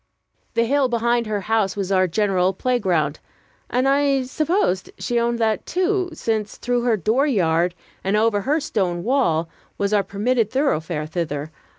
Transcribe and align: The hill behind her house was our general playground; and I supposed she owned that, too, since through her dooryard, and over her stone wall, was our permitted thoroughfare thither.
The 0.55 0.63
hill 0.65 0.89
behind 0.89 1.27
her 1.27 1.41
house 1.41 1.75
was 1.77 1.91
our 1.91 2.07
general 2.07 2.53
playground; 2.53 3.19
and 3.69 3.87
I 3.87 4.23
supposed 4.23 4.89
she 4.97 5.19
owned 5.19 5.37
that, 5.37 5.67
too, 5.67 6.09
since 6.11 6.57
through 6.57 6.81
her 6.81 6.97
dooryard, 6.97 7.75
and 8.03 8.17
over 8.17 8.41
her 8.41 8.59
stone 8.59 9.03
wall, 9.03 9.47
was 9.77 9.93
our 9.93 10.01
permitted 10.01 10.49
thoroughfare 10.49 11.05
thither. 11.05 11.51